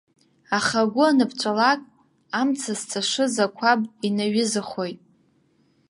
[0.57, 1.81] Аха агәы аныԥҵәалак,
[2.39, 4.99] амца зҵашыз ақәаб инаҩызахоит.